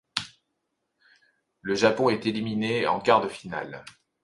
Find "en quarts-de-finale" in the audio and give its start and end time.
2.87-3.85